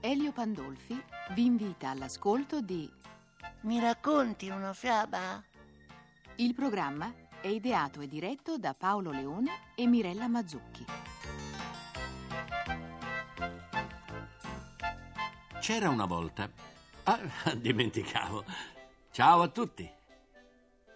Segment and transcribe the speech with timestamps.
[0.00, 2.90] Elio Pandolfi vi invita all'ascolto di
[3.60, 5.40] Mi racconti una fiaba?
[6.36, 10.84] Il programma è ideato e diretto da Paolo Leone e Mirella Mazzucchi.
[15.60, 16.50] C'era una volta.
[17.04, 17.20] Ah,
[17.54, 18.44] dimenticavo.
[19.12, 20.01] Ciao a tutti.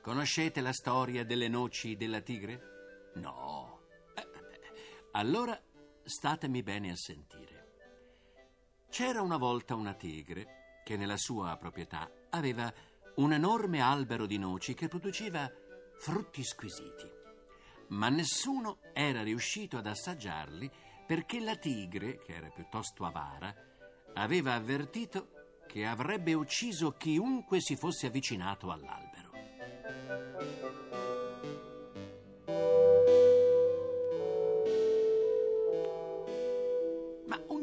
[0.07, 3.11] Conoscete la storia delle noci della tigre?
[3.15, 3.89] No.
[4.15, 4.25] Eh,
[5.11, 5.61] Allora
[6.05, 7.75] statemi bene a sentire.
[8.89, 12.73] C'era una volta una tigre che nella sua proprietà aveva
[13.17, 15.51] un enorme albero di noci che produceva
[15.99, 17.11] frutti squisiti.
[17.89, 20.71] Ma nessuno era riuscito ad assaggiarli
[21.05, 23.53] perché la tigre, che era piuttosto avara,
[24.15, 29.16] aveva avvertito che avrebbe ucciso chiunque si fosse avvicinato all'albero.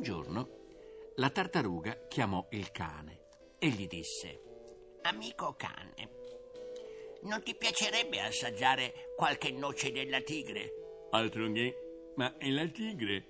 [0.04, 0.62] Giorno
[1.16, 3.22] la tartaruga chiamò il cane
[3.58, 4.42] e gli disse:
[5.04, 6.10] Amico cane,
[7.24, 11.08] non ti piacerebbe assaggiare qualche noce della tigre?
[11.12, 13.26] Altro che, ma è la tigre?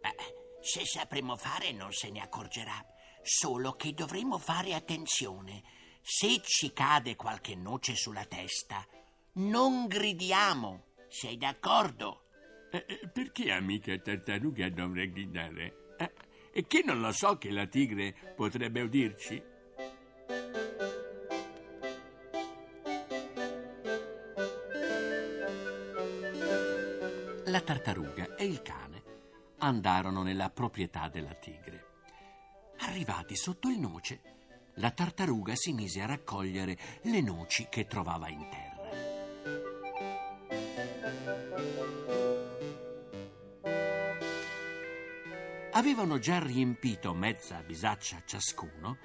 [0.00, 2.84] Beh, se sapremo fare non se ne accorgerà.
[3.22, 5.62] Solo che dovremo fare attenzione.
[6.02, 8.84] Se ci cade qualche noce sulla testa,
[9.34, 10.94] non gridiamo.
[11.08, 12.24] Sei d'accordo?
[12.70, 15.87] Eh, eh, perché amica tartaruga dovrei gridare?
[15.98, 16.10] Eh,
[16.52, 19.42] e che non lo so che la tigre potrebbe udirci?
[27.46, 29.02] La tartaruga e il cane
[29.58, 31.86] andarono nella proprietà della tigre.
[32.78, 34.20] Arrivati sotto il noce,
[34.74, 38.67] la tartaruga si mise a raccogliere le noci che trovava in terra.
[45.78, 48.98] Avevano già riempito mezza bisaccia ciascuno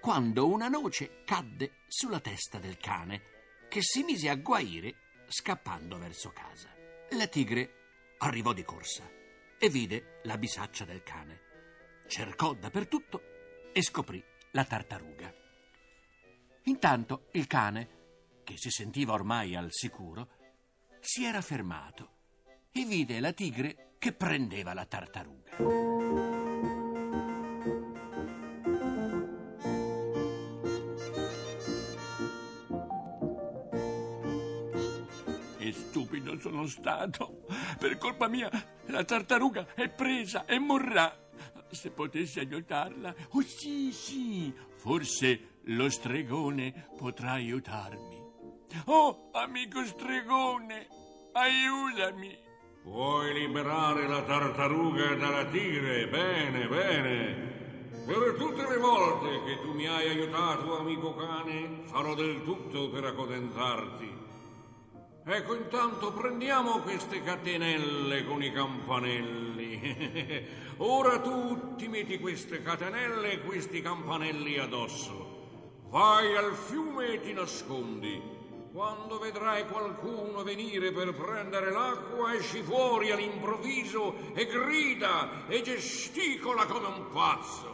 [0.00, 4.94] quando una noce cadde sulla testa del cane, che si mise a guaire
[5.26, 6.74] scappando verso casa.
[7.10, 9.06] La tigre arrivò di corsa
[9.58, 11.40] e vide la bisaccia del cane.
[12.08, 13.20] Cercò dappertutto
[13.74, 15.30] e scoprì la tartaruga.
[16.62, 20.30] Intanto il cane, che si sentiva ormai al sicuro,
[21.00, 22.12] si era fermato
[22.72, 25.93] e vide la tigre che prendeva la tartaruga.
[35.64, 37.46] E stupido sono stato.
[37.78, 38.50] Per colpa mia
[38.88, 41.10] la tartaruga è presa e morrà.
[41.70, 43.14] Se potessi aiutarla.
[43.30, 44.52] Oh sì, sì.
[44.76, 48.22] Forse lo stregone potrà aiutarmi.
[48.84, 50.86] Oh, amico stregone,
[51.32, 52.36] aiutami.
[52.82, 56.08] Vuoi liberare la tartaruga dalla tigre?
[56.08, 57.92] Bene, bene.
[58.04, 63.04] Per tutte le volte che tu mi hai aiutato, amico cane, farò del tutto per
[63.04, 64.23] accontentarti.
[65.26, 70.46] Ecco, intanto prendiamo queste catenelle con i campanelli.
[70.78, 75.86] Ora tu ti metti queste catenelle e questi campanelli addosso.
[75.88, 78.20] Vai al fiume e ti nascondi.
[78.70, 86.88] Quando vedrai qualcuno venire per prendere l'acqua, esci fuori all'improvviso e grida e gesticola come
[86.88, 87.72] un pazzo.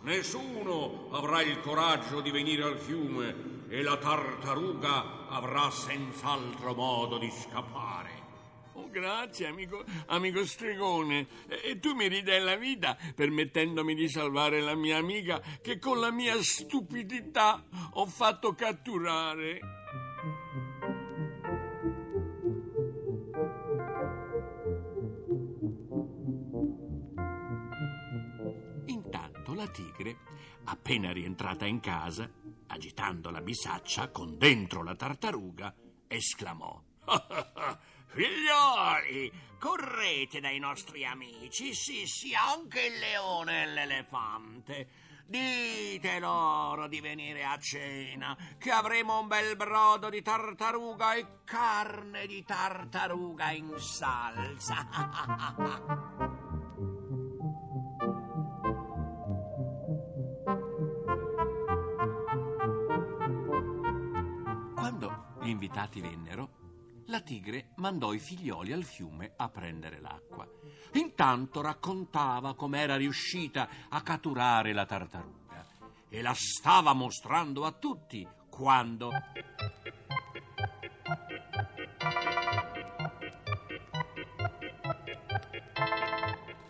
[0.00, 7.30] Nessuno avrà il coraggio di venire al fiume e la tartaruga avrà senz'altro modo di
[7.30, 8.24] scappare.
[8.74, 11.26] Oh, grazie, amico, amico stregone.
[11.48, 15.98] E, e tu mi ridai la vita permettendomi di salvare la mia amica che con
[15.98, 19.60] la mia stupidità ho fatto catturare.
[28.84, 30.18] Intanto la tigre,
[30.64, 32.30] appena rientrata in casa,
[32.76, 35.74] agitando la bisaccia con dentro la tartaruga,
[36.06, 36.80] esclamò:
[38.08, 44.88] Figlioli, correte dai nostri amici, sì, sì, anche il leone e l'elefante.
[45.26, 52.26] Dite loro di venire a cena, che avremo un bel brodo di tartaruga e carne
[52.26, 54.86] di tartaruga in salsa.
[65.66, 66.50] invitati vennero,
[67.06, 70.46] la tigre mandò i figlioli al fiume a prendere l'acqua.
[70.92, 75.66] Intanto raccontava com'era riuscita a catturare la tartaruga
[76.08, 79.10] e la stava mostrando a tutti quando...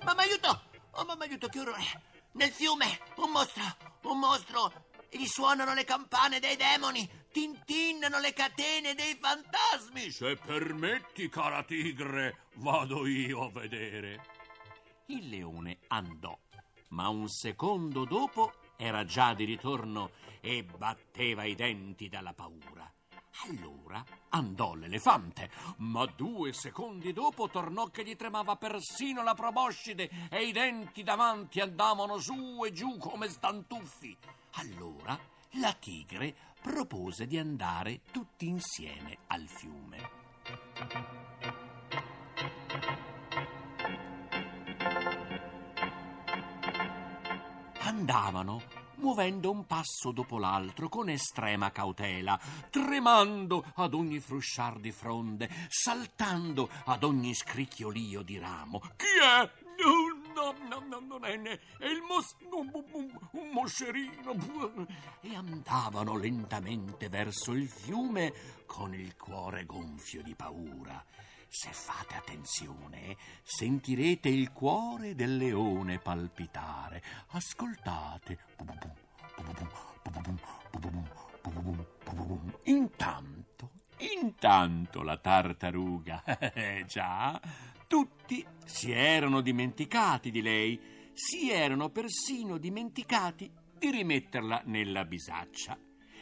[0.04, 0.62] Mamma aiuto!
[0.92, 1.84] Oh mamma aiuto, che orrore!
[2.32, 3.62] Nel fiume, un mostro,
[4.04, 4.84] un mostro.
[5.10, 10.10] Gli suonano le campane dei demoni, tintinnano le catene dei fantasmi.
[10.10, 14.24] Se permetti, cara tigre, vado io a vedere.
[15.08, 16.34] Il leone andò,
[16.88, 22.90] ma un secondo dopo era già di ritorno e batteva i denti dalla paura.
[23.44, 30.46] Allora andò l'elefante, ma due secondi dopo tornò che gli tremava persino la proboscide e
[30.46, 34.16] i denti davanti andavano su e giù come stantuffi.
[34.52, 40.10] Allora la tigre propose di andare tutti insieme al fiume.
[47.80, 48.62] Andavano
[48.96, 52.38] muovendo un passo dopo l'altro con estrema cautela,
[52.70, 58.80] tremando ad ogni frusciar di fronde, saltando ad ogni scricchiolio di ramo.
[58.96, 59.65] Chi è?
[60.36, 64.86] No, no, no, non è, ne- è il mos- un, un- un moscerino.
[65.22, 68.32] E andavano lentamente verso il fiume
[68.66, 71.02] con il cuore gonfio di paura.
[71.48, 77.02] Se fate attenzione, sentirete il cuore del leone palpitare.
[77.28, 78.38] Ascoltate.
[82.64, 86.22] Intanto, intanto la tartaruga,
[86.52, 87.40] eh, già,
[87.86, 90.80] tutti si erano dimenticati di lei,
[91.12, 95.78] si erano persino dimenticati di rimetterla nella bisaccia.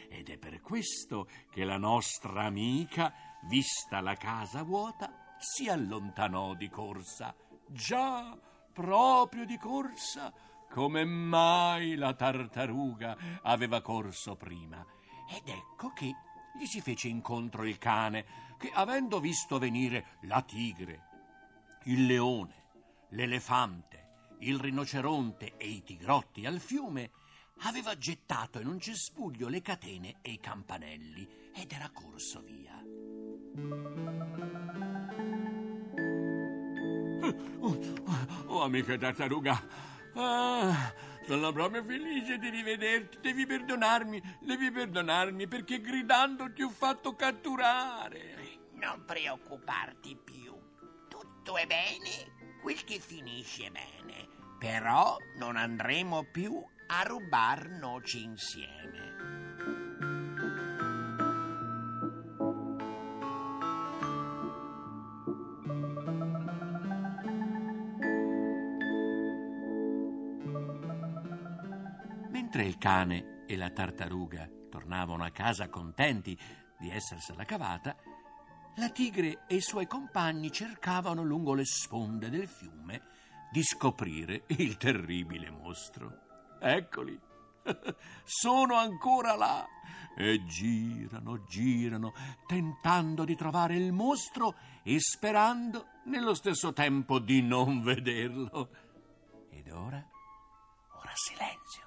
[0.07, 3.13] Ed è per questo che la nostra amica,
[3.49, 7.35] vista la casa vuota, si allontanò di corsa.
[7.67, 8.37] Già,
[8.71, 10.33] proprio di corsa,
[10.69, 14.85] come mai la tartaruga aveva corso prima.
[15.29, 16.13] Ed ecco che
[16.57, 18.25] gli si fece incontro il cane,
[18.57, 21.14] che avendo visto venire la tigre,
[21.85, 22.63] il leone,
[23.09, 27.11] l'elefante, il rinoceronte e i tigrotti al fiume,
[27.59, 32.81] aveva gettato in un cespuglio le catene e i campanelli ed era corso via.
[37.59, 37.79] Oh,
[38.47, 39.67] oh, amica tartaruga,
[40.15, 40.93] ah,
[41.25, 43.19] sono proprio felice di rivederti.
[43.21, 48.33] Devi perdonarmi, devi perdonarmi perché gridando ti ho fatto catturare.
[48.73, 50.44] Non preoccuparti più.
[51.25, 54.27] Tutto è bene quel che finisce bene.
[54.59, 59.13] Però non andremo più a rubar noci insieme.
[72.29, 76.37] Mentre il cane e la tartaruga tornavano a casa contenti
[76.77, 77.95] di essersela cavata,
[78.75, 83.01] la tigre e i suoi compagni cercavano lungo le sponde del fiume
[83.51, 86.23] di scoprire il terribile mostro.
[86.59, 87.17] Eccoli,
[88.23, 89.65] sono ancora là
[90.17, 92.13] e girano, girano,
[92.47, 98.69] tentando di trovare il mostro e sperando nello stesso tempo di non vederlo.
[99.49, 100.05] Ed ora,
[100.93, 101.83] ora silenzio.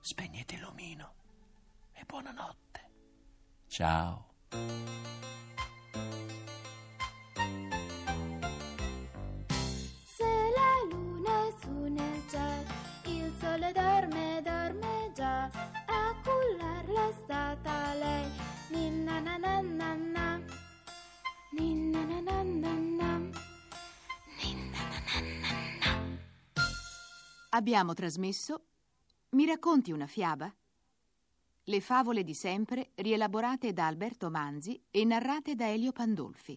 [0.00, 1.14] Spegnete il lumino
[1.92, 2.90] e buonanotte.
[3.66, 4.26] Ciao.
[27.58, 28.66] Abbiamo trasmesso
[29.30, 30.48] Mi racconti una fiaba?
[31.64, 36.56] Le favole di sempre rielaborate da Alberto Manzi e narrate da Elio Pandolfi.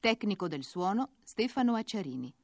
[0.00, 2.34] Tecnico del suono Stefano Acciarini.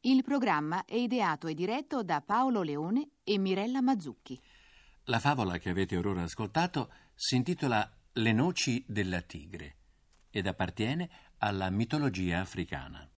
[0.00, 4.38] Il programma è ideato e diretto da Paolo Leone e Mirella Mazzucchi.
[5.04, 9.76] La favola che avete orora ascoltato si intitola Le noci della tigre
[10.28, 11.08] ed appartiene
[11.38, 13.08] alla mitologia africana.